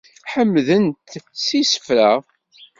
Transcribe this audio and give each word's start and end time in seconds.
Ḥemden-t 0.31 1.11
s 1.45 1.47
yisefra. 1.57 2.11